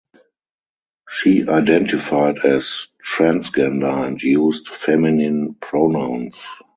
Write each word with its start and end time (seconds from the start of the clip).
She 1.07 1.47
identified 1.47 2.39
as 2.39 2.87
transgender 3.05 4.07
and 4.07 4.19
used 4.19 4.67
feminine 4.67 5.53
pronouns. 5.61 6.43